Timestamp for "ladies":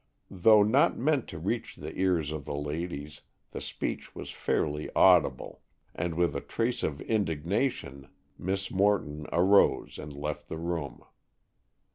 2.55-3.21